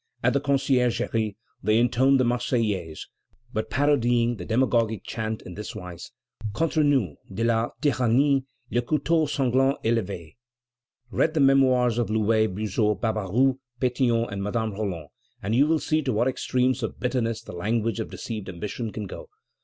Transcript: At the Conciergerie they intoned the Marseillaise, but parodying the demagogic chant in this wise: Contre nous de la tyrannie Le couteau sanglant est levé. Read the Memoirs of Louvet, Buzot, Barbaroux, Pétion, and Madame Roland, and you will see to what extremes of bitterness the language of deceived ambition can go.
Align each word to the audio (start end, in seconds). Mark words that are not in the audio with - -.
At 0.23 0.33
the 0.33 0.41
Conciergerie 0.41 1.35
they 1.61 1.77
intoned 1.77 2.19
the 2.19 2.23
Marseillaise, 2.23 3.07
but 3.53 3.69
parodying 3.69 4.37
the 4.37 4.45
demagogic 4.45 5.03
chant 5.03 5.43
in 5.43 5.53
this 5.53 5.75
wise: 5.75 6.09
Contre 6.53 6.83
nous 6.83 7.17
de 7.31 7.43
la 7.43 7.69
tyrannie 7.81 8.43
Le 8.71 8.81
couteau 8.81 9.27
sanglant 9.27 9.77
est 9.85 9.93
levé. 9.95 10.37
Read 11.11 11.35
the 11.35 11.39
Memoirs 11.39 11.99
of 11.99 12.09
Louvet, 12.09 12.47
Buzot, 12.55 12.99
Barbaroux, 12.99 13.59
Pétion, 13.79 14.27
and 14.31 14.41
Madame 14.41 14.71
Roland, 14.73 15.09
and 15.43 15.53
you 15.53 15.67
will 15.67 15.77
see 15.77 16.01
to 16.01 16.11
what 16.11 16.27
extremes 16.27 16.81
of 16.81 16.99
bitterness 16.99 17.43
the 17.43 17.51
language 17.53 17.99
of 17.99 18.09
deceived 18.09 18.49
ambition 18.49 18.91
can 18.91 19.05
go. 19.05 19.29